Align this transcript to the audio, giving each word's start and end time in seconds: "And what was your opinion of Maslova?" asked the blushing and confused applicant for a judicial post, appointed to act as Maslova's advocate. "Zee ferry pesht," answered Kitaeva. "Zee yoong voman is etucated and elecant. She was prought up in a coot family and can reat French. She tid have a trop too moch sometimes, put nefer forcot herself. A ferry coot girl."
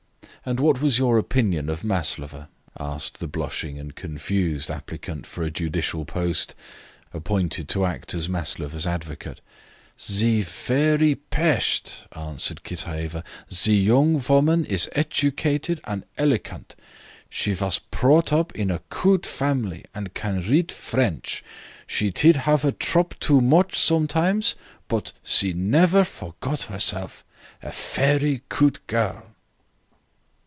"And 0.43 0.59
what 0.59 0.81
was 0.81 0.97
your 0.97 1.19
opinion 1.19 1.69
of 1.69 1.83
Maslova?" 1.83 2.49
asked 2.79 3.19
the 3.19 3.27
blushing 3.27 3.77
and 3.77 3.93
confused 3.93 4.71
applicant 4.71 5.27
for 5.27 5.43
a 5.43 5.51
judicial 5.51 6.03
post, 6.03 6.55
appointed 7.13 7.69
to 7.69 7.85
act 7.85 8.15
as 8.15 8.27
Maslova's 8.27 8.87
advocate. 8.87 9.39
"Zee 10.01 10.41
ferry 10.41 11.13
pesht," 11.13 12.07
answered 12.13 12.63
Kitaeva. 12.63 13.23
"Zee 13.53 13.85
yoong 13.85 14.15
voman 14.19 14.65
is 14.65 14.89
etucated 14.95 15.79
and 15.83 16.05
elecant. 16.17 16.73
She 17.29 17.53
was 17.53 17.77
prought 17.91 18.33
up 18.33 18.51
in 18.55 18.71
a 18.71 18.79
coot 18.89 19.27
family 19.27 19.85
and 19.93 20.15
can 20.15 20.41
reat 20.49 20.71
French. 20.71 21.43
She 21.85 22.11
tid 22.11 22.37
have 22.47 22.65
a 22.65 22.71
trop 22.71 23.13
too 23.19 23.41
moch 23.41 23.75
sometimes, 23.75 24.55
put 24.87 25.13
nefer 25.43 26.03
forcot 26.03 26.63
herself. 26.63 27.23
A 27.61 27.71
ferry 27.71 28.41
coot 28.49 28.79
girl." 28.87 29.27